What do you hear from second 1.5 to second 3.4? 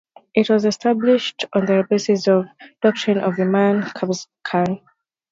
on the basis of doctrine of